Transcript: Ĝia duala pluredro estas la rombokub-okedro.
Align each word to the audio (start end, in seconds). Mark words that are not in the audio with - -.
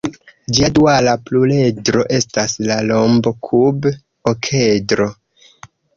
Ĝia 0.57 0.67
duala 0.77 1.11
pluredro 1.27 2.01
estas 2.19 2.55
la 2.71 2.77
rombokub-okedro. 2.93 5.09